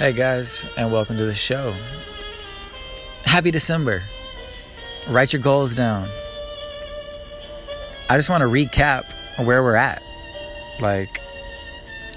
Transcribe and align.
Hey 0.00 0.14
guys, 0.14 0.66
and 0.78 0.90
welcome 0.90 1.18
to 1.18 1.26
the 1.26 1.34
show. 1.34 1.76
Happy 3.24 3.50
December. 3.50 4.02
Write 5.06 5.34
your 5.34 5.42
goals 5.42 5.74
down. 5.74 6.08
I 8.08 8.16
just 8.16 8.30
want 8.30 8.40
to 8.40 8.46
recap 8.46 9.12
where 9.44 9.62
we're 9.62 9.74
at. 9.74 10.02
Like, 10.80 11.20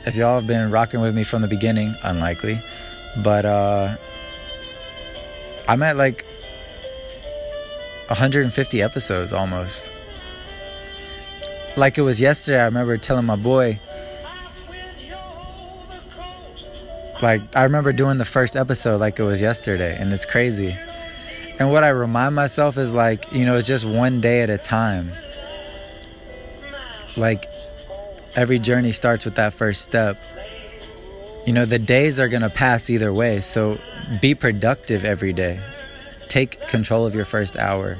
if 0.05 0.15
y'all 0.15 0.35
have 0.39 0.47
been 0.47 0.71
rocking 0.71 1.01
with 1.01 1.13
me 1.13 1.25
from 1.25 1.41
the 1.41 1.49
beginning, 1.49 1.93
unlikely, 2.03 2.63
but 3.21 3.43
uh, 3.45 3.97
I'm 5.67 5.83
at 5.83 5.97
like 5.97 6.25
150 8.07 8.81
episodes 8.81 9.33
almost. 9.33 9.91
Like 11.75 11.97
it 11.97 12.03
was 12.03 12.21
yesterday, 12.21 12.61
I 12.61 12.63
remember 12.63 12.95
telling 12.95 13.25
my 13.25 13.35
boy, 13.35 13.77
like 17.23 17.41
I 17.55 17.63
remember 17.63 17.93
doing 17.93 18.17
the 18.17 18.25
first 18.25 18.57
episode 18.57 18.99
like 18.99 19.17
it 19.17 19.23
was 19.23 19.39
yesterday 19.39 19.95
and 19.97 20.11
it's 20.11 20.25
crazy. 20.25 20.77
And 21.57 21.71
what 21.71 21.85
I 21.85 21.89
remind 21.89 22.35
myself 22.35 22.77
is 22.77 22.91
like, 22.91 23.31
you 23.31 23.45
know, 23.45 23.55
it's 23.55 23.65
just 23.65 23.85
one 23.85 24.19
day 24.19 24.41
at 24.41 24.49
a 24.49 24.57
time. 24.57 25.13
Like 27.15 27.45
every 28.35 28.59
journey 28.59 28.91
starts 28.91 29.23
with 29.23 29.35
that 29.35 29.53
first 29.53 29.81
step. 29.81 30.19
You 31.47 31.53
know, 31.53 31.63
the 31.63 31.79
days 31.79 32.19
are 32.19 32.27
going 32.27 32.41
to 32.41 32.49
pass 32.49 32.89
either 32.89 33.13
way, 33.13 33.39
so 33.39 33.77
be 34.21 34.35
productive 34.35 35.05
every 35.05 35.31
day. 35.31 35.61
Take 36.27 36.59
control 36.67 37.05
of 37.05 37.15
your 37.15 37.25
first 37.25 37.55
hour. 37.55 37.97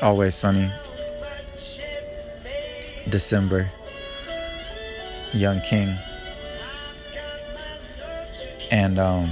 Always 0.00 0.36
sunny. 0.36 0.70
December. 3.08 3.70
Young 5.32 5.60
King 5.62 5.98
and 8.72 8.98
um, 8.98 9.30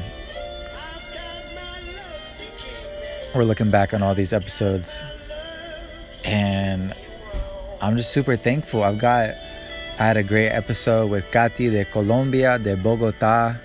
we're 3.35 3.45
looking 3.45 3.71
back 3.71 3.95
on 3.95 4.03
all 4.03 4.15
these 4.15 4.35
episodes. 4.35 5.03
And 6.25 6.95
i'm 7.81 7.97
just 7.97 8.13
super 8.13 8.37
thankful. 8.37 8.85
I've 8.85 8.99
got 8.99 9.31
i 9.99 10.05
had 10.05 10.19
a 10.19 10.23
great 10.23 10.51
episode 10.51 11.11
with 11.11 11.25
Katy 11.33 11.71
de 11.71 11.87
colombia 11.87 12.59
de 12.59 12.77
bogota. 12.77 13.57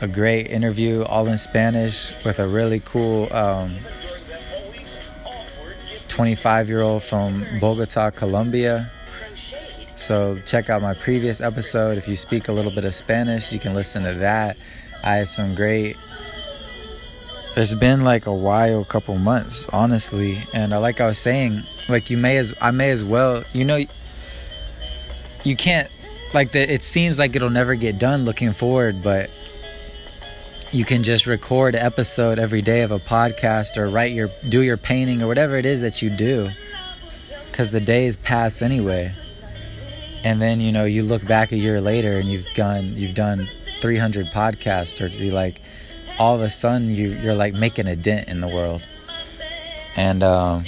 A 0.00 0.08
great 0.08 0.46
interview 0.46 1.02
all 1.02 1.28
in 1.28 1.36
spanish 1.36 2.14
with 2.24 2.38
a 2.38 2.48
really 2.48 2.80
cool 2.80 3.30
um, 3.34 3.76
25 6.08 6.70
year 6.70 6.80
old 6.80 7.02
from 7.02 7.44
bogota 7.60 8.10
colombia 8.10 8.90
so 10.00 10.38
check 10.46 10.70
out 10.70 10.80
my 10.80 10.94
previous 10.94 11.40
episode. 11.40 11.98
If 11.98 12.08
you 12.08 12.16
speak 12.16 12.48
a 12.48 12.52
little 12.52 12.70
bit 12.70 12.84
of 12.84 12.94
Spanish, 12.94 13.52
you 13.52 13.58
can 13.58 13.74
listen 13.74 14.02
to 14.04 14.14
that. 14.14 14.56
I 15.04 15.16
had 15.16 15.28
some 15.28 15.54
great. 15.54 15.96
It's 17.56 17.74
been 17.74 18.02
like 18.02 18.26
a 18.26 18.32
while, 18.32 18.84
couple 18.84 19.18
months, 19.18 19.66
honestly, 19.72 20.42
and 20.54 20.72
uh, 20.72 20.80
like 20.80 21.00
I 21.00 21.06
was 21.06 21.18
saying, 21.18 21.64
like 21.88 22.08
you 22.08 22.16
may 22.16 22.38
as 22.38 22.54
I 22.60 22.70
may 22.70 22.90
as 22.90 23.04
well, 23.04 23.44
you 23.52 23.64
know, 23.64 23.84
you 25.44 25.56
can't 25.56 25.90
like 26.32 26.52
the. 26.52 26.60
It 26.60 26.82
seems 26.82 27.18
like 27.18 27.36
it'll 27.36 27.50
never 27.50 27.74
get 27.74 27.98
done 27.98 28.24
looking 28.24 28.52
forward, 28.52 29.02
but 29.02 29.30
you 30.72 30.84
can 30.84 31.02
just 31.02 31.26
record 31.26 31.74
an 31.74 31.82
episode 31.84 32.38
every 32.38 32.62
day 32.62 32.82
of 32.82 32.90
a 32.90 33.00
podcast 33.00 33.76
or 33.76 33.90
write 33.90 34.12
your 34.12 34.30
do 34.48 34.62
your 34.62 34.76
painting 34.76 35.22
or 35.22 35.26
whatever 35.26 35.56
it 35.56 35.66
is 35.66 35.82
that 35.82 36.00
you 36.00 36.08
do, 36.08 36.48
because 37.50 37.70
the 37.70 37.80
days 37.80 38.16
pass 38.16 38.62
anyway 38.62 39.14
and 40.24 40.40
then 40.40 40.60
you 40.60 40.72
know 40.72 40.84
you 40.84 41.02
look 41.02 41.26
back 41.26 41.52
a 41.52 41.56
year 41.56 41.80
later 41.80 42.18
and 42.18 42.28
you've 42.28 42.46
gone 42.54 42.96
you've 42.96 43.14
done 43.14 43.48
300 43.80 44.26
podcasts 44.26 45.00
or 45.00 45.06
you 45.06 45.30
like 45.30 45.60
all 46.18 46.34
of 46.34 46.42
a 46.42 46.50
sudden 46.50 46.90
you 46.90 47.08
you're 47.20 47.34
like 47.34 47.54
making 47.54 47.86
a 47.86 47.96
dent 47.96 48.28
in 48.28 48.40
the 48.40 48.48
world. 48.48 48.82
And 49.96 50.22
um 50.22 50.64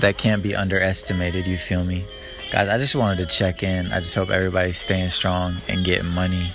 that 0.00 0.18
can't 0.18 0.42
be 0.42 0.54
underestimated. 0.54 1.46
You 1.46 1.56
feel 1.56 1.84
me? 1.84 2.04
Guys 2.50 2.68
i 2.68 2.78
just 2.78 2.94
wanted 2.94 3.28
to 3.28 3.34
check 3.34 3.62
in. 3.62 3.92
I 3.92 4.00
just 4.00 4.14
hope 4.14 4.30
everybody's 4.30 4.78
staying 4.78 5.10
strong 5.10 5.60
and 5.68 5.84
getting 5.84 6.06
money 6.06 6.54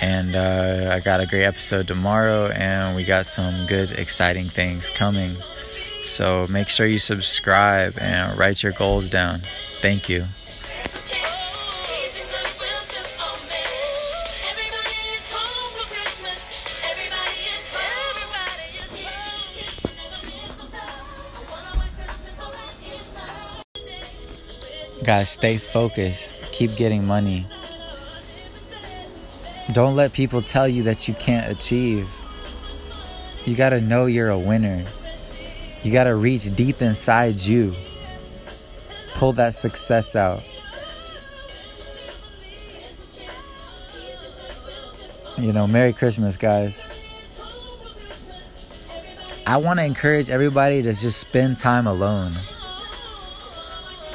and 0.00 0.36
uh, 0.36 0.90
I 0.92 1.00
got 1.00 1.20
a 1.20 1.26
great 1.26 1.44
episode 1.44 1.86
tomorrow, 1.86 2.48
and 2.48 2.96
we 2.96 3.04
got 3.04 3.26
some 3.26 3.66
good, 3.66 3.92
exciting 3.92 4.48
things 4.48 4.90
coming. 4.90 5.36
So 6.02 6.46
make 6.48 6.68
sure 6.68 6.86
you 6.86 6.98
subscribe 6.98 7.98
and 7.98 8.38
write 8.38 8.62
your 8.62 8.72
goals 8.72 9.08
down. 9.08 9.42
Thank 9.82 10.08
you. 10.08 10.26
Guys, 25.04 25.30
stay 25.30 25.56
focused. 25.56 26.34
Keep 26.50 26.74
getting 26.76 27.04
money. 27.04 27.46
Don't 29.76 29.94
let 29.94 30.14
people 30.14 30.40
tell 30.40 30.66
you 30.66 30.84
that 30.84 31.06
you 31.06 31.12
can't 31.12 31.52
achieve. 31.52 32.08
You 33.44 33.54
got 33.54 33.68
to 33.68 33.80
know 33.82 34.06
you're 34.06 34.30
a 34.30 34.38
winner. 34.38 34.86
You 35.82 35.92
got 35.92 36.04
to 36.04 36.14
reach 36.14 36.56
deep 36.56 36.80
inside 36.80 37.40
you. 37.40 37.76
Pull 39.16 39.34
that 39.34 39.52
success 39.52 40.16
out. 40.16 40.42
You 45.36 45.52
know, 45.52 45.66
Merry 45.66 45.92
Christmas, 45.92 46.38
guys. 46.38 46.88
I 49.46 49.58
want 49.58 49.78
to 49.78 49.84
encourage 49.84 50.30
everybody 50.30 50.80
to 50.84 50.92
just 50.94 51.20
spend 51.20 51.58
time 51.58 51.86
alone. 51.86 52.40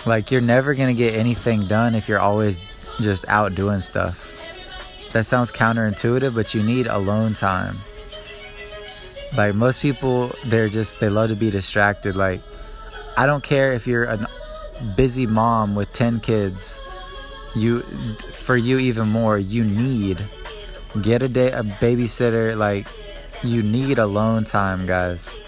Like, 0.08 0.32
you're 0.32 0.42
never 0.42 0.74
going 0.74 0.88
to 0.88 0.96
get 0.96 1.14
anything 1.14 1.68
done 1.68 1.94
if 1.94 2.10
you're 2.10 2.20
always 2.20 2.64
just 3.00 3.26
out 3.28 3.54
doing 3.54 3.80
stuff. 3.80 4.34
That 5.14 5.26
sounds 5.26 5.52
counterintuitive, 5.52 6.34
but 6.34 6.54
you 6.54 6.64
need 6.64 6.88
alone 6.88 7.34
time. 7.34 7.80
Like 9.36 9.56
most 9.56 9.82
people, 9.82 10.34
they're 10.46 10.70
just, 10.70 11.00
they 11.00 11.10
love 11.10 11.30
to 11.30 11.36
be 11.36 11.50
distracted. 11.50 12.16
Like, 12.16 12.42
I 13.18 13.26
don't 13.26 13.44
care 13.44 13.74
if 13.74 13.88
you're 13.88 14.06
a 14.06 14.30
busy 14.96 15.26
mom 15.26 15.76
with 15.76 15.92
10 15.94 16.20
kids. 16.22 16.80
You, 17.56 17.84
for 18.34 18.56
you 18.56 18.78
even 18.78 19.10
more, 19.10 19.38
you 19.38 19.64
need 19.64 20.28
get 21.00 21.24
a 21.24 21.30
day 21.30 21.52
a 21.52 21.64
babysitter 21.64 22.58
like 22.58 22.86
you 23.44 23.64
need 23.64 23.98
alone 23.98 24.44
time 24.44 24.86
guys 24.86 25.40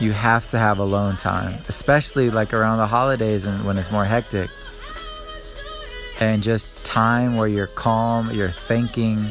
you 0.00 0.10
have 0.12 0.48
to 0.48 0.58
have 0.58 0.80
alone 0.80 1.16
time 1.16 1.62
especially 1.68 2.28
like 2.28 2.52
around 2.52 2.78
the 2.78 2.86
holidays 2.86 3.44
and 3.46 3.64
when 3.64 3.78
it's 3.78 3.92
more 3.92 4.04
hectic 4.04 4.50
and 6.18 6.42
just 6.42 6.68
time 6.84 7.36
where 7.36 7.48
you're 7.48 7.68
calm, 7.68 8.30
you're 8.32 8.50
thinking. 8.50 9.30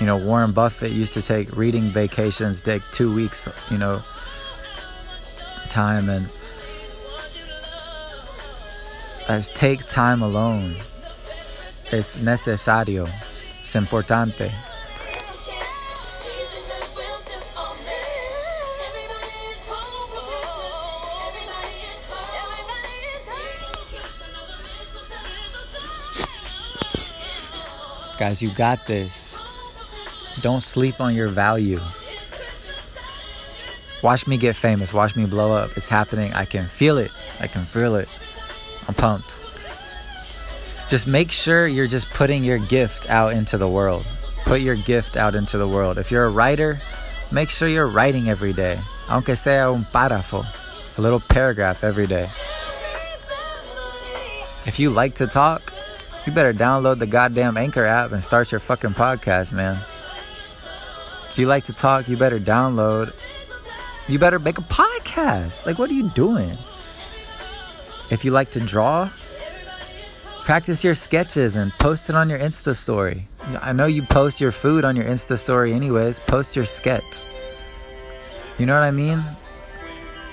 You 0.00 0.06
know, 0.06 0.16
Warren 0.16 0.52
Buffett 0.52 0.92
used 0.92 1.14
to 1.14 1.22
take 1.22 1.56
reading 1.56 1.90
vacations, 1.92 2.60
take 2.60 2.82
two 2.92 3.12
weeks, 3.12 3.48
you 3.70 3.78
know, 3.78 4.02
time 5.70 6.08
and 6.10 6.28
as 9.28 9.48
take 9.50 9.84
time 9.86 10.22
alone. 10.22 10.76
Es 11.90 12.16
necesario, 12.16 13.08
es 13.62 13.74
importante. 13.74 14.52
Guys, 28.18 28.42
you 28.42 28.52
got 28.54 28.86
this. 28.86 29.38
Don't 30.40 30.62
sleep 30.62 31.00
on 31.00 31.14
your 31.14 31.28
value. 31.28 31.80
Watch 34.02 34.26
me 34.26 34.36
get 34.36 34.56
famous. 34.56 34.92
Watch 34.92 35.16
me 35.16 35.26
blow 35.26 35.52
up. 35.52 35.76
It's 35.76 35.88
happening. 35.88 36.32
I 36.32 36.44
can 36.44 36.68
feel 36.68 36.98
it. 36.98 37.10
I 37.40 37.46
can 37.46 37.64
feel 37.64 37.96
it. 37.96 38.08
I'm 38.88 38.94
pumped. 38.94 39.38
Just 40.88 41.06
make 41.06 41.32
sure 41.32 41.66
you're 41.66 41.86
just 41.86 42.08
putting 42.10 42.44
your 42.44 42.58
gift 42.58 43.08
out 43.08 43.32
into 43.32 43.58
the 43.58 43.68
world. 43.68 44.06
Put 44.44 44.60
your 44.60 44.76
gift 44.76 45.16
out 45.16 45.34
into 45.34 45.58
the 45.58 45.66
world. 45.66 45.98
If 45.98 46.10
you're 46.10 46.24
a 46.24 46.30
writer, 46.30 46.80
make 47.32 47.50
sure 47.50 47.68
you're 47.68 47.88
writing 47.88 48.28
every 48.28 48.52
day. 48.52 48.80
Aunque 49.08 49.36
sea 49.36 49.58
un 49.58 49.86
párrafo, 49.92 50.46
a 50.96 51.00
little 51.00 51.20
paragraph 51.20 51.82
every 51.82 52.06
day. 52.06 52.30
If 54.64 54.78
you 54.78 54.90
like 54.90 55.16
to 55.16 55.26
talk, 55.26 55.72
you 56.26 56.32
better 56.32 56.52
download 56.52 56.98
the 56.98 57.06
goddamn 57.06 57.56
Anchor 57.56 57.84
app 57.84 58.12
and 58.12 58.22
start 58.22 58.50
your 58.50 58.60
fucking 58.60 58.94
podcast, 58.94 59.52
man. 59.52 59.82
If 61.30 61.38
you 61.38 61.46
like 61.46 61.64
to 61.66 61.72
talk, 61.72 62.08
you 62.08 62.16
better 62.16 62.40
download. 62.40 63.12
You 64.08 64.18
better 64.18 64.38
make 64.38 64.58
a 64.58 64.62
podcast. 64.62 65.66
Like, 65.66 65.78
what 65.78 65.90
are 65.90 65.94
you 65.94 66.10
doing? 66.10 66.56
If 68.10 68.24
you 68.24 68.30
like 68.30 68.50
to 68.52 68.60
draw, 68.60 69.10
practice 70.44 70.82
your 70.82 70.94
sketches 70.94 71.56
and 71.56 71.72
post 71.78 72.08
it 72.08 72.14
on 72.14 72.30
your 72.30 72.38
Insta 72.38 72.74
story. 72.74 73.28
I 73.60 73.72
know 73.72 73.86
you 73.86 74.02
post 74.02 74.40
your 74.40 74.52
food 74.52 74.84
on 74.84 74.96
your 74.96 75.04
Insta 75.04 75.38
story 75.38 75.72
anyways. 75.72 76.20
Post 76.20 76.56
your 76.56 76.64
sketch. 76.64 77.26
You 78.58 78.66
know 78.66 78.74
what 78.74 78.84
I 78.84 78.90
mean? 78.90 79.24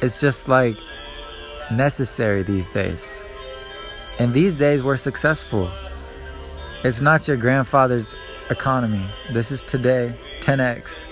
It's 0.01 0.21
just 0.21 0.47
like 0.47 0.77
necessary 1.71 2.43
these 2.43 2.67
days. 2.69 3.27
And 4.19 4.33
these 4.33 4.53
days 4.53 4.83
we're 4.83 4.95
successful. 4.95 5.71
It's 6.83 6.99
not 6.99 7.25
your 7.29 7.37
grandfather's 7.37 8.13
economy. 8.49 9.09
This 9.31 9.53
is 9.53 9.61
today, 9.61 10.19
10x. 10.41 11.05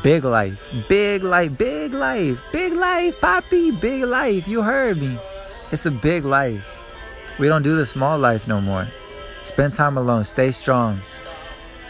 Big 0.00 0.24
life, 0.24 0.70
big 0.88 1.24
life, 1.24 1.58
big 1.58 1.92
life, 1.92 2.40
big 2.52 2.72
life, 2.72 3.20
Poppy, 3.20 3.72
big 3.72 4.04
life. 4.04 4.46
You 4.46 4.62
heard 4.62 4.98
me. 4.98 5.18
It's 5.72 5.86
a 5.86 5.90
big 5.90 6.24
life. 6.24 6.84
We 7.40 7.48
don't 7.48 7.64
do 7.64 7.74
the 7.74 7.84
small 7.84 8.16
life 8.16 8.46
no 8.46 8.60
more. 8.60 8.86
Spend 9.42 9.72
time 9.72 9.98
alone, 9.98 10.22
stay 10.22 10.52
strong, 10.52 11.02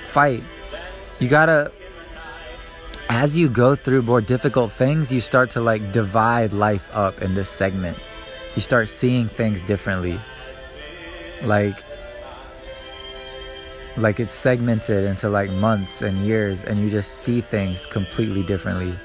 fight. 0.07 0.43
You 1.21 1.29
gotta, 1.29 1.71
as 3.11 3.37
you 3.37 3.51
go 3.51 3.75
through 3.75 4.03
more 4.03 4.23
difficult 4.23 4.73
things, 4.73 5.13
you 5.13 5.21
start 5.21 5.51
to 5.51 5.61
like 5.61 5.93
divide 5.93 6.55
life 6.55 6.89
up 6.95 7.21
into 7.21 7.45
segments. 7.45 8.17
You 8.55 8.63
start 8.63 8.89
seeing 8.89 9.29
things 9.29 9.61
differently. 9.61 10.19
Like, 11.43 11.85
like 13.97 14.21
it's 14.21 14.33
segmented 14.33 15.05
into 15.05 15.29
like 15.29 15.51
months 15.51 16.03
and 16.03 16.25
years 16.25 16.65
and 16.65 16.81
you 16.81 16.89
just 16.89 17.19
see 17.19 17.41
things 17.41 17.87
completely 17.87 18.43
differently. 18.43 18.99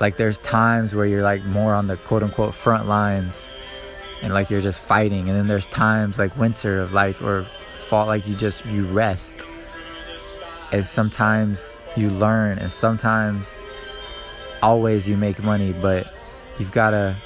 Like 0.00 0.16
there's 0.16 0.38
times 0.38 0.94
where 0.94 1.06
you're 1.06 1.22
like 1.22 1.44
more 1.44 1.74
on 1.74 1.88
the 1.88 1.96
quote 1.96 2.22
unquote 2.22 2.54
front 2.54 2.86
lines 2.86 3.52
and 4.22 4.32
like 4.32 4.48
you're 4.48 4.60
just 4.60 4.82
fighting 4.82 5.28
and 5.28 5.36
then 5.36 5.48
there's 5.48 5.66
times 5.66 6.18
like 6.18 6.36
winter 6.36 6.78
of 6.78 6.92
life 6.92 7.20
or 7.20 7.46
fall 7.78 8.06
like 8.06 8.26
you 8.26 8.36
just 8.36 8.64
you 8.66 8.86
rest. 8.86 9.46
And 10.70 10.84
sometimes 10.84 11.80
you 11.96 12.10
learn 12.10 12.58
and 12.58 12.70
sometimes 12.70 13.60
always 14.62 15.08
you 15.08 15.16
make 15.16 15.42
money 15.42 15.72
but 15.72 16.12
you've 16.58 16.72
got 16.72 16.90
to 16.90 17.16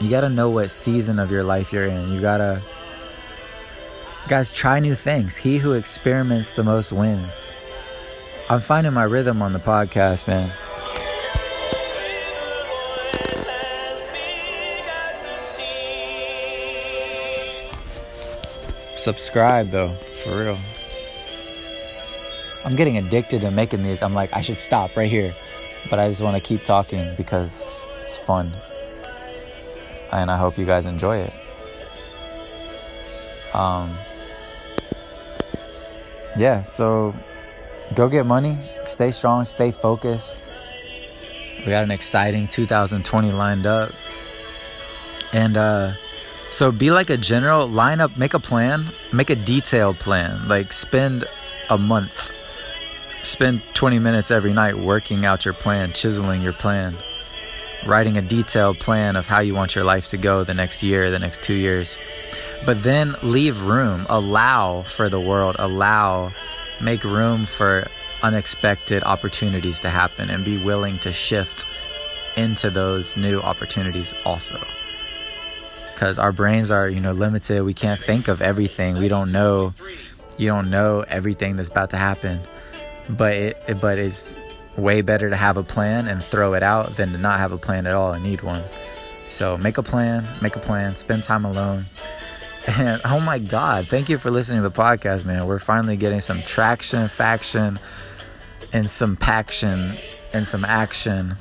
you 0.00 0.10
got 0.10 0.22
to 0.22 0.28
know 0.28 0.50
what 0.50 0.72
season 0.72 1.20
of 1.20 1.30
your 1.30 1.44
life 1.44 1.72
you're 1.72 1.86
in. 1.86 2.10
You 2.10 2.20
got 2.20 2.38
to 2.38 2.62
Guys, 4.26 4.50
try 4.50 4.80
new 4.80 4.94
things. 4.94 5.36
He 5.36 5.58
who 5.58 5.74
experiments 5.74 6.52
the 6.52 6.64
most 6.64 6.92
wins. 6.92 7.52
I'm 8.48 8.60
finding 8.60 8.94
my 8.94 9.02
rhythm 9.02 9.42
on 9.42 9.52
the 9.52 9.58
podcast, 9.58 10.26
man. 10.26 10.50
Subscribe 18.96 19.68
though, 19.68 19.94
for 20.22 20.42
real. 20.42 20.58
I'm 22.64 22.72
getting 22.72 22.96
addicted 22.96 23.42
to 23.42 23.50
making 23.50 23.82
these. 23.82 24.00
I'm 24.00 24.14
like, 24.14 24.30
I 24.32 24.40
should 24.40 24.56
stop 24.56 24.96
right 24.96 25.10
here. 25.10 25.36
But 25.90 25.98
I 25.98 26.08
just 26.08 26.22
want 26.22 26.34
to 26.34 26.40
keep 26.40 26.64
talking 26.64 27.14
because 27.16 27.84
it's 28.02 28.16
fun. 28.16 28.56
And 30.12 30.30
I 30.30 30.38
hope 30.38 30.56
you 30.56 30.64
guys 30.64 30.86
enjoy 30.86 31.18
it. 31.18 31.32
Um, 33.52 33.98
yeah, 36.36 36.62
so 36.62 37.14
go 37.94 38.08
get 38.08 38.26
money, 38.26 38.58
stay 38.84 39.10
strong, 39.10 39.44
stay 39.44 39.70
focused. 39.70 40.40
We 41.58 41.66
got 41.66 41.84
an 41.84 41.90
exciting 41.90 42.48
2020 42.48 43.32
lined 43.32 43.66
up. 43.66 43.92
And 45.32 45.56
uh 45.56 45.94
so 46.50 46.70
be 46.70 46.90
like 46.90 47.10
a 47.10 47.16
general, 47.16 47.66
line 47.66 48.00
up, 48.00 48.16
make 48.16 48.34
a 48.34 48.38
plan, 48.38 48.92
make 49.12 49.30
a 49.30 49.34
detailed 49.34 49.98
plan. 49.98 50.46
Like 50.48 50.72
spend 50.72 51.24
a 51.70 51.78
month. 51.78 52.30
Spend 53.22 53.62
20 53.72 53.98
minutes 53.98 54.30
every 54.30 54.52
night 54.52 54.78
working 54.78 55.24
out 55.24 55.44
your 55.44 55.54
plan, 55.54 55.92
chiseling 55.94 56.42
your 56.42 56.52
plan, 56.52 56.96
writing 57.86 58.16
a 58.16 58.22
detailed 58.22 58.78
plan 58.80 59.16
of 59.16 59.26
how 59.26 59.40
you 59.40 59.54
want 59.54 59.74
your 59.74 59.84
life 59.84 60.06
to 60.08 60.16
go 60.16 60.44
the 60.44 60.54
next 60.54 60.82
year, 60.82 61.10
the 61.10 61.18
next 61.18 61.42
2 61.42 61.54
years. 61.54 61.98
But 62.64 62.82
then 62.82 63.16
leave 63.22 63.62
room, 63.62 64.06
allow 64.08 64.82
for 64.82 65.08
the 65.08 65.20
world, 65.20 65.56
allow, 65.58 66.32
make 66.80 67.04
room 67.04 67.46
for 67.46 67.86
unexpected 68.22 69.02
opportunities 69.04 69.80
to 69.80 69.90
happen 69.90 70.30
and 70.30 70.44
be 70.44 70.62
willing 70.62 70.98
to 71.00 71.12
shift 71.12 71.66
into 72.36 72.70
those 72.70 73.16
new 73.16 73.40
opportunities 73.40 74.14
also. 74.24 74.58
Because 75.92 76.18
our 76.18 76.32
brains 76.32 76.70
are, 76.70 76.88
you 76.88 77.00
know, 77.00 77.12
limited. 77.12 77.62
We 77.62 77.74
can't 77.74 78.00
think 78.00 78.28
of 78.28 78.42
everything. 78.42 78.96
We 78.96 79.08
don't 79.08 79.30
know, 79.30 79.74
you 80.38 80.48
don't 80.48 80.70
know 80.70 81.04
everything 81.06 81.56
that's 81.56 81.68
about 81.68 81.90
to 81.90 81.96
happen. 81.96 82.40
But 83.08 83.34
it, 83.34 83.80
but 83.80 83.98
it's 83.98 84.34
way 84.76 85.02
better 85.02 85.30
to 85.30 85.36
have 85.36 85.56
a 85.56 85.62
plan 85.62 86.08
and 86.08 86.22
throw 86.22 86.54
it 86.54 86.62
out 86.62 86.96
than 86.96 87.12
to 87.12 87.18
not 87.18 87.38
have 87.38 87.52
a 87.52 87.58
plan 87.58 87.86
at 87.86 87.94
all 87.94 88.12
and 88.12 88.24
need 88.24 88.42
one. 88.42 88.64
So 89.28 89.56
make 89.56 89.78
a 89.78 89.82
plan, 89.82 90.26
make 90.42 90.56
a 90.56 90.60
plan, 90.60 90.96
spend 90.96 91.24
time 91.24 91.44
alone 91.44 91.86
and 92.66 93.02
oh 93.04 93.20
my 93.20 93.38
God, 93.38 93.88
thank 93.88 94.08
you 94.08 94.16
for 94.16 94.30
listening 94.30 94.62
to 94.62 94.68
the 94.68 94.74
podcast, 94.74 95.26
man. 95.26 95.46
We're 95.46 95.58
finally 95.58 95.98
getting 95.98 96.22
some 96.22 96.42
traction, 96.44 97.08
faction, 97.08 97.78
and 98.72 98.88
some 98.88 99.16
paction 99.16 99.98
and 100.32 100.48
some 100.48 100.64
action. 100.64 101.36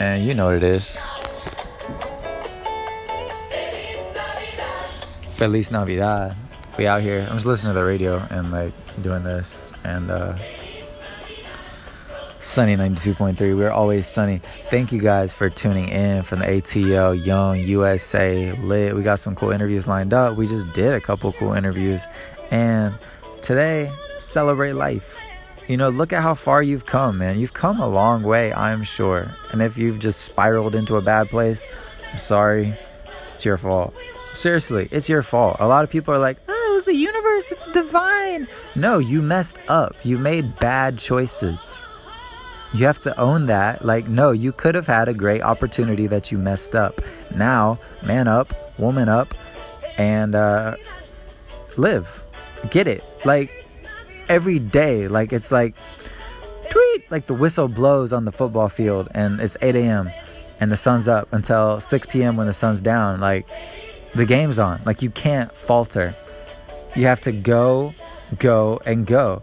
And 0.00 0.26
you 0.26 0.34
know 0.34 0.46
what 0.46 0.56
it 0.56 0.64
is. 0.64 0.98
Feliz 5.30 5.70
Navidad. 5.70 6.34
We 6.76 6.88
out 6.88 7.02
here. 7.02 7.24
I'm 7.30 7.36
just 7.36 7.46
listening 7.46 7.74
to 7.74 7.78
the 7.78 7.86
radio 7.86 8.16
and 8.30 8.50
like 8.50 8.72
doing 9.00 9.22
this 9.22 9.72
and 9.84 10.10
uh 10.10 10.36
Sunny 12.42 12.74
92.3. 12.74 13.56
We're 13.56 13.70
always 13.70 14.08
sunny. 14.08 14.40
Thank 14.68 14.90
you 14.90 15.00
guys 15.00 15.32
for 15.32 15.48
tuning 15.48 15.88
in 15.90 16.24
from 16.24 16.40
the 16.40 16.46
ATL 16.46 17.24
Young 17.24 17.60
USA 17.60 18.50
Lit. 18.58 18.96
We 18.96 19.02
got 19.04 19.20
some 19.20 19.36
cool 19.36 19.52
interviews 19.52 19.86
lined 19.86 20.12
up. 20.12 20.36
We 20.36 20.48
just 20.48 20.72
did 20.72 20.92
a 20.92 21.00
couple 21.00 21.32
cool 21.34 21.52
interviews. 21.52 22.04
And 22.50 22.98
today, 23.42 23.92
celebrate 24.18 24.72
life. 24.72 25.16
You 25.68 25.76
know, 25.76 25.88
look 25.88 26.12
at 26.12 26.20
how 26.20 26.34
far 26.34 26.64
you've 26.64 26.84
come, 26.84 27.18
man. 27.18 27.38
You've 27.38 27.54
come 27.54 27.80
a 27.80 27.88
long 27.88 28.24
way, 28.24 28.52
I'm 28.52 28.82
sure. 28.82 29.32
And 29.52 29.62
if 29.62 29.78
you've 29.78 30.00
just 30.00 30.22
spiraled 30.22 30.74
into 30.74 30.96
a 30.96 31.00
bad 31.00 31.30
place, 31.30 31.68
I'm 32.10 32.18
sorry. 32.18 32.76
It's 33.34 33.44
your 33.44 33.56
fault. 33.56 33.94
Seriously, 34.32 34.88
it's 34.90 35.08
your 35.08 35.22
fault. 35.22 35.58
A 35.60 35.68
lot 35.68 35.84
of 35.84 35.90
people 35.90 36.12
are 36.12 36.18
like, 36.18 36.38
oh, 36.48 36.74
it's 36.76 36.86
the 36.86 36.94
universe, 36.96 37.52
it's 37.52 37.68
divine. 37.68 38.48
No, 38.74 38.98
you 38.98 39.22
messed 39.22 39.60
up. 39.68 39.94
You 40.02 40.18
made 40.18 40.58
bad 40.58 40.98
choices. 40.98 41.86
You 42.74 42.86
have 42.86 42.98
to 43.00 43.18
own 43.18 43.46
that. 43.46 43.84
Like, 43.84 44.08
no, 44.08 44.30
you 44.30 44.52
could 44.52 44.74
have 44.74 44.86
had 44.86 45.08
a 45.08 45.14
great 45.14 45.42
opportunity 45.42 46.06
that 46.06 46.32
you 46.32 46.38
messed 46.38 46.74
up. 46.74 47.00
Now, 47.34 47.78
man 48.02 48.28
up, 48.28 48.54
woman 48.78 49.08
up, 49.08 49.34
and 49.98 50.34
uh, 50.34 50.76
live. 51.76 52.22
Get 52.70 52.88
it. 52.88 53.04
Like, 53.24 53.50
every 54.28 54.58
day. 54.58 55.08
Like, 55.08 55.32
it's 55.32 55.52
like, 55.52 55.74
tweet, 56.70 57.10
like 57.10 57.26
the 57.26 57.34
whistle 57.34 57.68
blows 57.68 58.12
on 58.12 58.24
the 58.24 58.32
football 58.32 58.68
field 58.68 59.08
and 59.12 59.40
it's 59.40 59.56
8 59.60 59.76
a.m. 59.76 60.10
and 60.60 60.72
the 60.72 60.76
sun's 60.76 61.08
up 61.08 61.30
until 61.32 61.80
6 61.80 62.06
p.m. 62.08 62.36
when 62.36 62.46
the 62.46 62.52
sun's 62.52 62.80
down. 62.80 63.20
Like, 63.20 63.46
the 64.14 64.24
game's 64.24 64.58
on. 64.58 64.80
Like, 64.84 65.02
you 65.02 65.10
can't 65.10 65.54
falter. 65.54 66.14
You 66.96 67.06
have 67.06 67.20
to 67.22 67.32
go, 67.32 67.94
go, 68.38 68.80
and 68.86 69.06
go. 69.06 69.42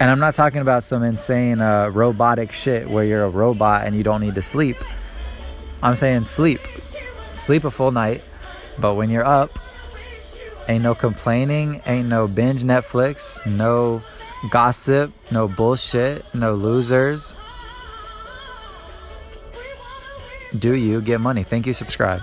And 0.00 0.10
I'm 0.10 0.18
not 0.18 0.34
talking 0.34 0.62
about 0.62 0.82
some 0.82 1.02
insane 1.02 1.60
uh, 1.60 1.88
robotic 1.88 2.52
shit 2.52 2.88
where 2.88 3.04
you're 3.04 3.24
a 3.24 3.28
robot 3.28 3.86
and 3.86 3.94
you 3.94 4.02
don't 4.02 4.22
need 4.22 4.34
to 4.34 4.42
sleep. 4.42 4.78
I'm 5.82 5.94
saying 5.94 6.24
sleep. 6.24 6.60
Sleep 7.36 7.64
a 7.64 7.70
full 7.70 7.92
night. 7.92 8.24
But 8.78 8.94
when 8.94 9.10
you're 9.10 9.26
up, 9.26 9.58
ain't 10.68 10.82
no 10.82 10.94
complaining, 10.94 11.82
ain't 11.84 12.08
no 12.08 12.26
binge 12.26 12.62
Netflix, 12.62 13.44
no 13.44 14.02
gossip, 14.50 15.12
no 15.30 15.48
bullshit, 15.48 16.24
no 16.32 16.54
losers. 16.54 17.34
Do 20.58 20.74
you 20.74 21.02
get 21.02 21.20
money? 21.20 21.42
Thank 21.42 21.66
you, 21.66 21.74
subscribe. 21.74 22.22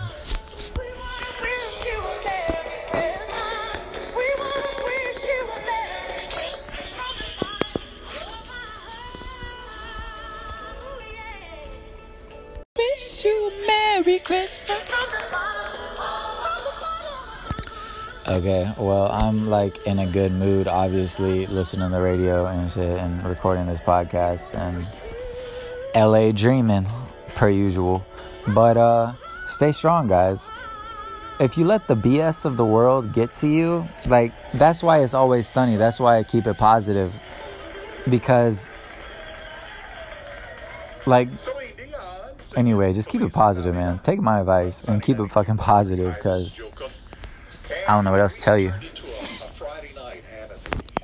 Okay, 18.37 18.71
well, 18.77 19.09
I'm 19.11 19.49
like 19.49 19.83
in 19.87 19.97
a 19.97 20.05
good 20.05 20.31
mood, 20.31 20.67
obviously, 20.67 21.47
listening 21.47 21.89
to 21.89 21.95
the 21.95 21.99
radio 21.99 22.45
and 22.45 22.71
shit 22.71 22.99
and 22.99 23.25
recording 23.25 23.65
this 23.65 23.81
podcast 23.81 24.53
and 24.53 24.85
LA 25.95 26.31
dreaming, 26.31 26.85
per 27.33 27.49
usual. 27.49 28.05
But 28.49 28.77
uh, 28.77 29.13
stay 29.47 29.71
strong, 29.71 30.07
guys. 30.07 30.51
If 31.39 31.57
you 31.57 31.65
let 31.65 31.87
the 31.87 31.95
BS 31.95 32.45
of 32.45 32.57
the 32.57 32.65
world 32.65 33.11
get 33.11 33.33
to 33.41 33.47
you, 33.47 33.89
like 34.05 34.33
that's 34.53 34.83
why 34.83 34.99
it's 34.99 35.15
always 35.15 35.49
sunny. 35.49 35.75
That's 35.75 35.99
why 35.99 36.19
I 36.19 36.23
keep 36.23 36.45
it 36.45 36.59
positive. 36.59 37.19
Because 38.07 38.69
like 41.07 41.29
anyway, 42.55 42.93
just 42.93 43.09
keep 43.09 43.21
it 43.21 43.33
positive, 43.33 43.73
man. 43.73 43.97
Take 44.03 44.21
my 44.21 44.41
advice 44.41 44.83
and 44.83 45.01
keep 45.01 45.19
it 45.19 45.31
fucking 45.31 45.57
positive 45.57 46.13
because 46.13 46.61
I 47.87 47.93
don't 47.93 48.03
know 48.03 48.11
what 48.11 48.19
else 48.19 48.35
to 48.35 48.41
tell 48.41 48.57
you. 48.57 48.73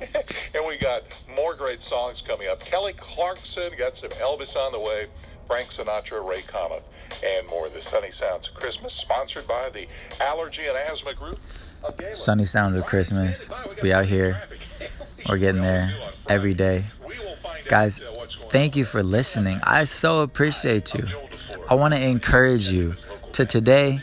and 0.54 0.66
we 0.66 0.76
got 0.76 1.02
more 1.34 1.54
great 1.54 1.80
songs 1.80 2.22
coming 2.26 2.48
up. 2.48 2.60
Kelly 2.60 2.92
Clarkson 2.92 3.72
got 3.78 3.96
some 3.96 4.10
Elvis 4.10 4.54
on 4.54 4.72
the 4.72 4.80
way. 4.80 5.06
Frank 5.46 5.70
Sinatra, 5.70 6.26
Ray 6.26 6.42
Conniff, 6.42 6.82
and 7.22 7.46
more. 7.48 7.68
The 7.68 7.82
Sunny 7.82 8.10
Sounds 8.10 8.48
of 8.48 8.54
Christmas, 8.54 8.92
sponsored 8.92 9.46
by 9.46 9.70
the 9.70 9.86
Allergy 10.20 10.66
and 10.66 10.76
Asthma 10.76 11.14
Group. 11.14 11.38
Sunny 12.12 12.44
Sounds 12.44 12.78
of 12.78 12.86
Christmas. 12.86 13.50
We 13.82 13.92
out 13.92 14.06
here. 14.06 14.42
We're 15.28 15.38
getting 15.38 15.62
there 15.62 16.12
every 16.28 16.54
day. 16.54 16.86
Guys, 17.66 18.00
thank 18.50 18.76
you 18.76 18.84
for 18.84 19.02
listening. 19.02 19.60
I 19.62 19.84
so 19.84 20.20
appreciate 20.20 20.94
you. 20.94 21.06
I 21.68 21.74
want 21.74 21.94
to 21.94 22.00
encourage 22.00 22.68
you 22.68 22.94
to 23.32 23.44
today, 23.44 24.02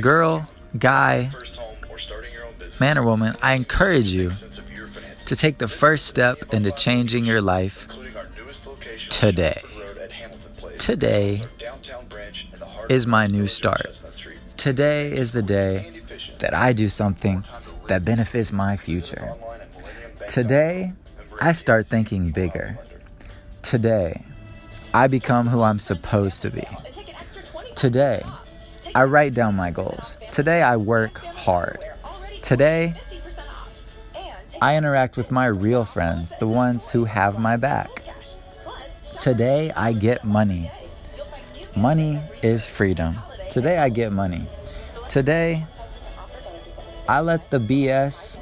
girl, 0.00 0.48
guy, 0.78 1.32
man 2.80 2.98
or 2.98 3.04
woman, 3.04 3.36
I 3.42 3.54
encourage 3.54 4.12
you 4.12 4.32
to 5.26 5.36
take 5.36 5.58
the 5.58 5.68
first 5.68 6.06
step 6.06 6.52
into 6.52 6.70
changing 6.72 7.24
your 7.24 7.40
life 7.40 7.86
today. 9.10 9.62
Today 10.78 11.46
is 12.88 13.06
my 13.06 13.26
new 13.26 13.46
start. 13.46 13.96
Today 14.56 15.12
is 15.12 15.32
the 15.32 15.42
day 15.42 16.02
that 16.40 16.54
I 16.54 16.72
do 16.72 16.88
something 16.88 17.44
that 17.88 18.04
benefits 18.04 18.52
my 18.52 18.76
future. 18.76 19.34
Today, 20.28 20.92
I 21.40 21.52
start 21.52 21.88
thinking 21.88 22.30
bigger. 22.30 22.78
Today, 23.62 24.24
I 24.92 25.06
become 25.06 25.48
who 25.48 25.62
I'm 25.62 25.78
supposed 25.78 26.42
to 26.42 26.50
be. 26.50 26.66
Today, 27.74 28.24
I 28.94 29.04
write 29.04 29.34
down 29.34 29.54
my 29.54 29.70
goals. 29.70 30.16
Today, 30.30 30.62
I 30.62 30.76
work 30.76 31.18
hard. 31.18 31.78
Today, 32.44 32.94
I 34.60 34.76
interact 34.76 35.16
with 35.16 35.30
my 35.30 35.46
real 35.46 35.86
friends, 35.86 36.30
the 36.40 36.46
ones 36.46 36.90
who 36.90 37.06
have 37.06 37.38
my 37.38 37.56
back. 37.56 38.02
Today, 39.18 39.72
I 39.74 39.94
get 39.94 40.26
money. 40.26 40.70
Money 41.74 42.20
is 42.42 42.66
freedom. 42.66 43.16
Today, 43.48 43.78
I 43.78 43.88
get 43.88 44.12
money. 44.12 44.46
Today, 45.08 45.64
I 47.08 47.20
let 47.20 47.50
the 47.50 47.58
BS 47.58 48.38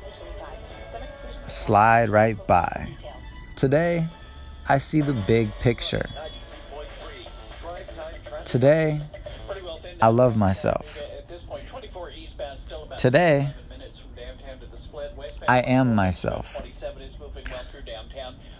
slide 1.47 2.11
right 2.11 2.45
by. 2.45 2.89
Today, 3.55 4.09
I 4.69 4.79
see 4.79 5.01
the 5.01 5.15
big 5.15 5.53
picture. 5.61 6.11
Today, 8.45 9.01
I 10.01 10.09
love 10.09 10.37
myself. 10.37 10.99
Today, 12.99 13.55
I 15.49 15.59
am 15.59 15.95
myself. 15.95 16.63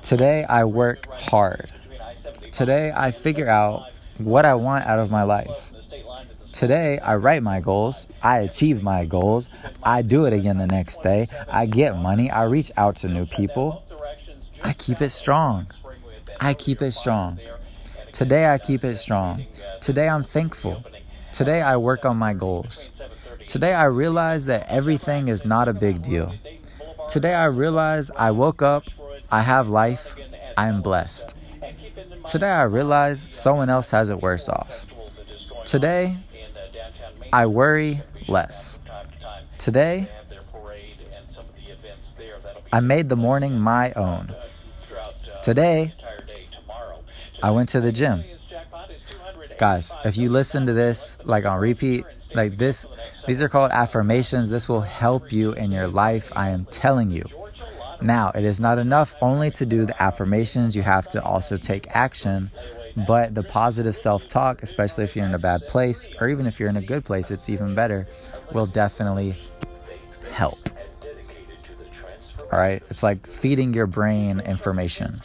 Today, 0.03 0.45
I 0.45 0.65
work 0.65 1.07
hard. 1.11 1.73
Today, 2.53 2.93
I 2.95 3.11
figure 3.13 3.49
out 3.49 3.89
what 4.19 4.45
I 4.45 4.55
want 4.55 4.87
out 4.87 4.99
of 4.99 5.11
my 5.11 5.23
life. 5.23 5.71
Today, 6.53 6.99
I 6.99 7.17
write 7.17 7.43
my 7.43 7.61
goals. 7.61 8.07
I 8.23 8.41
achieve 8.41 8.83
my 8.83 9.05
goals. 9.05 9.49
I 9.83 10.03
do 10.03 10.27
it 10.27 10.33
again 10.33 10.59
the 10.59 10.67
next 10.67 11.03
day. 11.03 11.29
I 11.49 11.67
get 11.67 11.97
money. 11.97 12.31
I 12.31 12.45
reach 12.45 12.71
out 12.77 12.97
to 12.97 13.09
new 13.09 13.27
people. 13.27 13.83
I 14.63 14.75
keep 14.75 15.01
it 15.01 15.11
strong. 15.11 15.69
I 16.41 16.55
keep 16.55 16.83
it 16.83 16.93
strong. 16.93 17.39
Today, 18.13 18.47
I 18.47 18.59
keep 18.59 18.85
it 18.85 18.99
strong. 18.99 19.47
Today, 19.81 20.09
I'm 20.09 20.23
thankful. 20.23 20.85
Today, 21.33 21.63
I 21.63 21.79
work 21.79 22.05
on 22.05 22.19
my 22.19 22.35
goals. 22.35 22.89
Today, 23.47 23.73
I 23.73 23.85
realize 23.85 24.45
that 24.45 24.67
everything 24.69 25.29
is 25.29 25.45
not 25.45 25.69
a 25.69 25.73
big 25.73 26.03
deal. 26.03 26.35
Today, 27.13 27.35
I 27.35 27.45
realize 27.45 28.11
I 28.17 28.31
woke 28.31 28.63
up, 28.63 28.85
I 29.31 29.43
have 29.43 29.69
life, 29.69 30.17
I 30.57 30.69
am 30.69 30.81
blessed. 30.81 31.35
Today, 32.27 32.49
I 32.49 32.63
realize 32.63 33.29
someone 33.33 33.69
else 33.69 33.91
has 33.91 34.09
it 34.09 34.23
worse 34.23 34.49
off. 34.49 34.87
Today, 35.67 36.17
I 37.31 37.45
worry 37.45 38.01
less. 38.29 38.81
Today, 39.59 40.09
I 42.73 42.81
made 42.81 43.11
the 43.11 43.17
morning 43.17 43.61
my 43.61 43.93
own. 43.93 44.35
Today, 45.43 45.93
I 47.43 47.51
went 47.51 47.69
to 47.69 47.83
the 47.83 47.93
gym. 47.93 48.25
Guys, 49.59 49.93
if 50.07 50.17
you 50.17 50.31
listen 50.31 50.65
to 50.65 50.73
this 50.73 51.19
like 51.25 51.45
on 51.45 51.61
repeat, 51.61 52.07
like 52.35 52.59
this, 52.59 52.87
these 53.27 53.43
are 53.43 53.49
called 53.49 53.71
affirmations. 53.73 54.49
This 54.49 54.69
will 54.69 54.81
help 54.81 55.33
you 55.33 55.53
in 55.53 55.71
your 55.71 55.89
life. 55.89 56.33
I 56.35 56.49
am 56.51 56.67
telling 56.67 57.11
you. 57.11 57.25
Now, 58.01 58.33
it 58.35 58.45
is 58.45 58.59
not 58.59 58.79
enough 58.79 59.15
only 59.21 59.51
to 59.53 59.65
do 59.65 59.87
the 59.87 60.03
affirmations, 60.03 60.75
you 60.75 60.83
have 60.83 61.09
to 61.11 61.23
also 61.23 61.57
take 61.57 61.87
action 61.91 62.51
but 62.97 63.35
the 63.35 63.43
positive 63.43 63.97
self 63.97 64.29
talk, 64.29 64.63
especially 64.63 65.05
if 65.05 65.17
you're 65.17 65.27
in 65.27 65.35
a 65.35 65.39
bad 65.39 65.67
place, 65.67 66.07
or 66.21 66.29
even 66.29 66.47
if 66.47 66.61
you're 66.61 66.69
in 66.69 66.77
a 66.77 66.83
good 66.83 67.05
place, 67.05 67.31
it's 67.31 67.49
even 67.49 67.75
better, 67.75 68.07
will 68.53 68.67
definitely 68.67 69.37
help. 70.31 70.69
All 72.53 72.59
right? 72.59 72.83
It's 72.91 73.03
like 73.03 73.27
feeding 73.27 73.73
your 73.73 73.87
brain 73.87 74.41
information. 74.41 75.21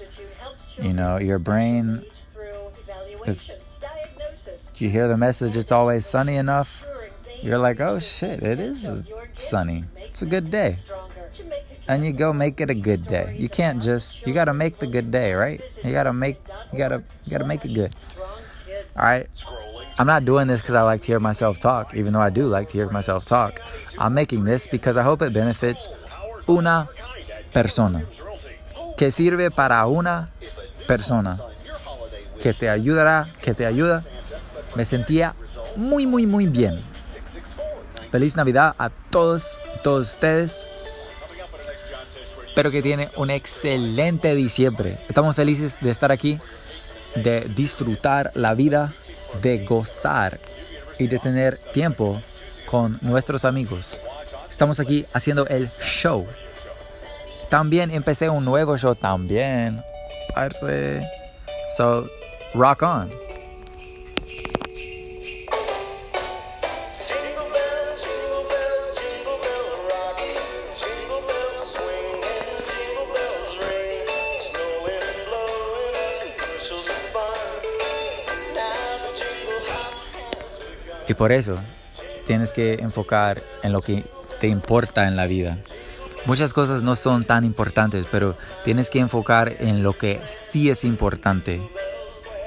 You 0.82 0.94
know, 0.94 1.18
your 1.18 1.40
brain, 1.40 2.06
if 3.26 3.46
you 4.76 4.90
hear 4.90 5.08
the 5.08 5.18
message, 5.18 5.58
it's 5.58 5.72
always 5.72 6.06
sunny 6.06 6.36
enough, 6.36 6.86
you're 7.42 7.58
like, 7.58 7.80
oh 7.80 8.00
shit, 8.00 8.44
it 8.44 8.60
is 8.60 8.90
sunny. 9.36 9.86
It's 9.98 10.22
a 10.22 10.26
good 10.26 10.52
day. 10.52 10.78
And 11.88 12.06
you 12.06 12.12
go 12.12 12.34
make 12.34 12.60
it 12.60 12.70
a 12.70 12.76
good 12.76 13.08
day. 13.08 13.36
You 13.40 13.48
can't 13.48 13.82
just, 13.82 14.26
you 14.28 14.34
gotta 14.34 14.54
make 14.54 14.80
the 14.80 14.88
good 14.88 15.12
day, 15.12 15.34
right? 15.34 15.62
You 15.84 15.92
gotta 15.92 16.14
make 16.14 16.38
you 16.74 16.78
gotta 16.78 17.04
you 17.24 17.32
gotta 17.32 17.46
make 17.46 17.64
it 17.64 17.74
good. 17.74 17.96
All 18.96 19.04
right. 19.04 19.30
I'm 20.00 20.06
not 20.06 20.26
doing 20.26 20.48
this 20.48 20.62
because 20.62 20.76
I 20.76 20.82
like 20.82 21.02
to 21.02 21.08
hear 21.08 21.20
myself 21.20 21.60
talk, 21.60 21.96
even 21.96 22.14
though 22.14 22.22
I 22.22 22.30
do 22.30 22.48
like 22.48 22.68
to 22.70 22.74
hear 22.74 22.90
myself 22.90 23.26
talk. 23.26 23.60
I'm 23.98 24.14
making 24.14 24.44
this 24.44 24.68
because 24.68 24.96
I 24.96 25.04
hope 25.04 25.22
it 25.24 25.34
benefits 25.34 25.90
una 26.48 26.90
persona. 27.54 28.06
Que 28.96 29.10
sirve 29.12 29.50
para 29.50 29.88
una 29.88 30.30
persona. 30.88 31.40
Que 32.40 32.54
te 32.54 32.70
ayudará, 32.70 33.30
que 33.42 33.54
te 33.54 33.66
ayuda. 33.66 34.04
Me 34.76 34.86
sentía 34.86 35.34
muy, 35.76 36.06
muy, 36.06 36.28
muy 36.28 36.46
bien. 36.48 36.84
Feliz 38.12 38.36
Navidad 38.36 38.74
a 38.78 38.90
todos, 38.90 39.58
todos 39.84 40.14
ustedes. 40.14 40.66
Espero 42.48 42.72
que 42.72 42.82
tiene 42.82 43.10
un 43.18 43.30
excelente 43.30 44.34
diciembre. 44.34 45.00
Estamos 45.08 45.36
felices 45.36 45.78
de 45.82 45.90
estar 45.90 46.12
aquí, 46.12 46.40
de 47.16 47.42
disfrutar 47.56 48.32
la 48.34 48.54
vida, 48.54 48.94
de 49.42 49.66
gozar 49.66 50.40
y 50.98 51.08
de 51.08 51.20
tener 51.20 51.58
tiempo 51.74 52.22
con 52.66 52.98
nuestros 53.02 53.46
amigos. 53.46 54.00
Estamos 54.50 54.80
aquí 54.80 55.06
haciendo 55.14 55.46
el 55.48 55.70
show. 55.80 56.26
También 57.50 57.92
empecé 57.92 58.30
un 58.30 58.46
nuevo 58.46 58.78
show 58.78 58.96
también. 58.96 59.84
Parce. 60.34 61.02
So, 61.76 62.08
rock 62.54 62.82
on. 62.84 63.12
Y 81.08 81.14
por 81.14 81.32
eso 81.32 81.56
tienes 82.26 82.52
que 82.52 82.74
enfocar 82.76 83.42
en 83.64 83.72
lo 83.72 83.82
que 83.82 84.04
te 84.40 84.48
importa 84.48 85.08
en 85.08 85.16
la 85.16 85.26
vida. 85.26 85.58
Muchas 86.26 86.54
cosas 86.54 86.84
no 86.84 86.96
son 86.96 87.24
tan 87.24 87.46
importantes, 87.46 88.06
pero 88.12 88.38
tienes 88.66 88.90
que 88.90 89.00
enfocar 89.00 89.56
en 89.60 89.82
lo 89.82 89.98
que 89.98 90.20
sí 90.26 90.70
es 90.70 90.84
importante. 90.84 91.62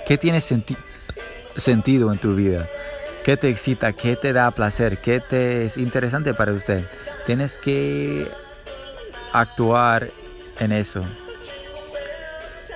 ¿Qué 0.07 0.19
tiene 0.19 0.41
sentido 0.41 2.13
en 2.13 2.19
tu 2.19 2.35
vida? 2.35 2.69
¿Qué 3.25 3.37
te 3.37 3.49
excita? 3.49 3.93
¿Qué 3.93 4.17
te 4.17 4.33
da 4.33 4.51
placer? 4.51 4.99
¿Qué 4.99 5.21
te 5.21 5.65
es 5.65 5.77
interesante 5.77 6.35
para 6.35 6.53
usted? 6.53 6.85
Tienes 7.25 7.57
que 7.57 8.31
actuar 9.33 10.11
en 10.59 10.73
eso. 10.73 11.03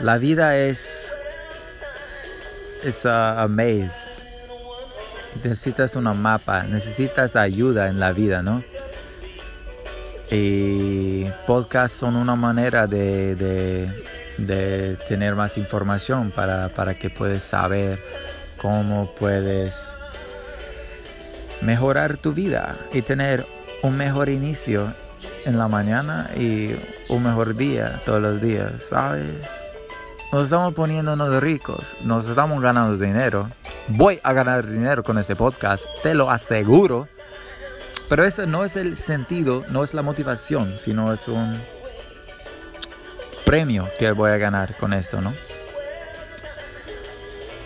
La 0.00 0.16
vida 0.18 0.56
es 0.56 1.14
es 2.82 3.06
a, 3.06 3.46
maze 3.48 4.33
necesitas 5.42 5.96
una 5.96 6.14
mapa, 6.14 6.64
necesitas 6.64 7.36
ayuda 7.36 7.88
en 7.88 7.98
la 7.98 8.12
vida, 8.12 8.42
¿no? 8.42 8.62
Y 10.30 11.24
podcasts 11.46 11.98
son 11.98 12.16
una 12.16 12.34
manera 12.34 12.86
de, 12.86 13.36
de, 14.38 14.98
tener 15.06 15.34
más 15.34 15.58
información 15.58 16.30
para, 16.30 16.68
para 16.70 16.98
que 16.98 17.10
puedas 17.10 17.42
saber 17.42 18.00
cómo 18.56 19.14
puedes 19.14 19.96
mejorar 21.60 22.16
tu 22.16 22.32
vida 22.32 22.76
y 22.92 23.02
tener 23.02 23.46
un 23.82 23.96
mejor 23.96 24.28
inicio 24.28 24.94
en 25.44 25.58
la 25.58 25.68
mañana 25.68 26.30
y 26.36 26.74
un 27.08 27.22
mejor 27.22 27.54
día 27.54 28.02
todos 28.04 28.20
los 28.20 28.40
días, 28.40 28.82
¿sabes? 28.82 29.63
Nos 30.32 30.44
estamos 30.44 30.74
poniéndonos 30.74 31.40
ricos, 31.40 31.96
nos 32.02 32.28
estamos 32.28 32.60
ganando 32.60 32.96
dinero. 32.96 33.50
Voy 33.88 34.18
a 34.22 34.32
ganar 34.32 34.66
dinero 34.66 35.04
con 35.04 35.18
este 35.18 35.36
podcast, 35.36 35.86
te 36.02 36.14
lo 36.14 36.30
aseguro. 36.30 37.08
Pero 38.08 38.24
ese 38.24 38.46
no 38.46 38.64
es 38.64 38.76
el 38.76 38.96
sentido, 38.96 39.64
no 39.68 39.84
es 39.84 39.94
la 39.94 40.02
motivación, 40.02 40.76
sino 40.76 41.12
es 41.12 41.28
un 41.28 41.62
premio 43.46 43.88
que 43.98 44.12
voy 44.12 44.30
a 44.30 44.36
ganar 44.36 44.76
con 44.76 44.92
esto, 44.92 45.20
¿no? 45.20 45.34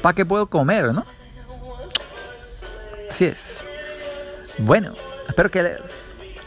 ¿Para 0.03 0.15
qué 0.15 0.25
puedo 0.25 0.49
comer, 0.49 0.93
no? 0.93 1.05
Así 3.11 3.25
es. 3.25 3.65
Bueno, 4.59 4.95
espero 5.27 5.51
que 5.51 5.63
les 5.63 5.81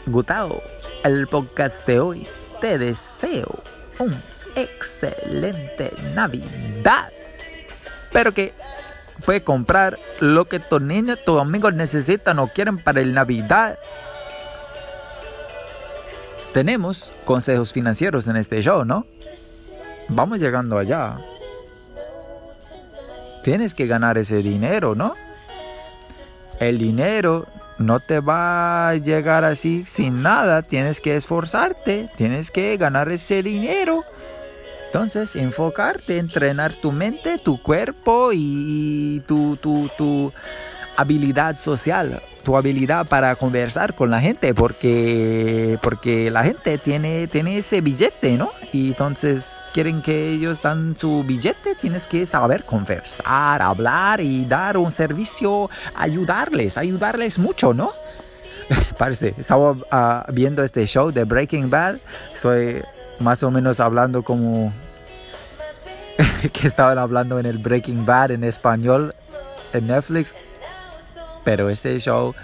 gustado 0.06 0.62
el 1.04 1.26
podcast 1.26 1.86
de 1.86 2.00
hoy. 2.00 2.28
Te 2.60 2.78
deseo 2.78 3.62
un 3.98 4.22
excelente 4.54 5.92
Navidad. 6.14 7.10
Pero 8.12 8.32
que 8.32 8.52
puede 9.24 9.42
comprar 9.42 9.98
lo 10.20 10.46
que 10.46 10.60
tu 10.60 10.80
niño, 10.80 11.16
tus 11.16 11.40
amigos 11.40 11.74
necesitan 11.74 12.38
o 12.38 12.48
quieren 12.48 12.78
para 12.78 13.00
el 13.00 13.14
Navidad. 13.14 13.78
Tenemos 16.52 17.12
consejos 17.24 17.72
financieros 17.72 18.28
en 18.28 18.36
este 18.36 18.60
show, 18.62 18.84
¿no? 18.84 19.06
Vamos 20.08 20.38
llegando 20.38 20.76
allá. 20.76 21.18
Tienes 23.42 23.74
que 23.74 23.86
ganar 23.86 24.18
ese 24.18 24.36
dinero, 24.36 24.94
¿no? 24.94 25.14
El 26.60 26.78
dinero 26.78 27.46
no 27.78 28.00
te 28.00 28.20
va 28.20 28.90
a 28.90 28.94
llegar 28.96 29.44
así 29.44 29.84
sin 29.86 30.22
nada. 30.22 30.62
Tienes 30.62 31.00
que 31.00 31.16
esforzarte, 31.16 32.08
tienes 32.16 32.50
que 32.50 32.76
ganar 32.76 33.10
ese 33.10 33.42
dinero. 33.42 34.04
Entonces, 34.92 35.36
enfocarte, 35.36 36.18
entrenar 36.18 36.76
tu 36.76 36.92
mente, 36.92 37.38
tu 37.38 37.62
cuerpo 37.62 38.28
y 38.34 39.22
tu, 39.26 39.56
tu, 39.56 39.88
tu 39.96 40.30
habilidad 40.98 41.56
social, 41.56 42.20
tu 42.42 42.58
habilidad 42.58 43.06
para 43.06 43.34
conversar 43.36 43.94
con 43.94 44.10
la 44.10 44.20
gente, 44.20 44.52
porque, 44.52 45.78
porque 45.80 46.30
la 46.30 46.44
gente 46.44 46.76
tiene, 46.76 47.26
tiene 47.26 47.56
ese 47.56 47.80
billete, 47.80 48.36
¿no? 48.36 48.50
Y 48.70 48.88
entonces 48.88 49.62
quieren 49.72 50.02
que 50.02 50.28
ellos 50.28 50.60
dan 50.60 50.94
su 50.98 51.24
billete, 51.24 51.74
tienes 51.74 52.06
que 52.06 52.26
saber 52.26 52.64
conversar, 52.64 53.62
hablar 53.62 54.20
y 54.20 54.44
dar 54.44 54.76
un 54.76 54.92
servicio, 54.92 55.70
ayudarles, 55.94 56.76
ayudarles 56.76 57.38
mucho, 57.38 57.72
¿no? 57.72 57.92
Parece, 58.98 59.34
estaba 59.38 59.74
ah, 59.90 60.26
viendo 60.30 60.62
este 60.62 60.86
show 60.86 61.10
de 61.10 61.24
Breaking 61.24 61.70
Bad, 61.70 61.96
soy 62.34 62.82
más 63.22 63.42
o 63.42 63.50
menos 63.50 63.80
hablando 63.80 64.22
como 64.22 64.72
que 66.52 66.66
estaban 66.66 66.98
hablando 66.98 67.38
en 67.38 67.46
el 67.46 67.58
Breaking 67.58 68.04
Bad 68.04 68.32
en 68.32 68.44
español 68.44 69.14
en 69.72 69.86
Netflix. 69.86 70.34
Pero 71.44 71.70
este 71.70 71.98
show, 71.98 72.34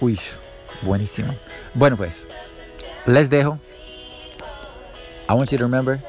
uy, 0.00 0.18
buenísimo. 0.82 1.34
Bueno, 1.74 1.96
pues, 1.96 2.26
les 3.06 3.28
dejo. 3.28 3.58
I 5.28 5.34
want 5.34 5.52
you 5.52 5.58
to 5.58 5.64
remember 5.64 6.00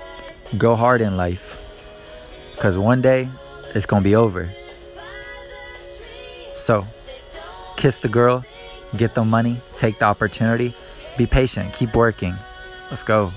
go 0.58 0.76
hard 0.76 1.02
in 1.02 1.18
life. 1.18 1.58
Because 2.56 2.78
one 2.78 3.02
day 3.02 3.30
it's 3.76 3.86
going 3.86 4.04
to 4.04 4.10
be 4.10 4.16
over. 4.16 4.50
So, 6.56 6.86
kiss 7.78 7.98
the 7.98 8.10
girl, 8.10 8.44
get 8.98 9.14
the 9.14 9.24
money, 9.24 9.62
take 9.74 10.00
the 10.00 10.06
opportunity, 10.06 10.76
be 11.18 11.26
patient, 11.26 11.74
keep 11.74 11.96
working. 11.96 12.36
Let's 12.89 13.04
go. 13.04 13.32